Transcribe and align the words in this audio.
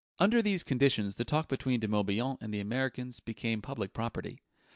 Under 0.17 0.41
these 0.41 0.63
conditions 0.63 1.13
the 1.13 1.23
talk 1.25 1.47
between 1.47 1.79
De 1.79 1.87
Morbihan 1.87 2.35
and 2.41 2.51
the 2.51 2.59
Americans 2.59 3.19
became 3.19 3.61
public 3.61 3.93
property. 3.93 4.39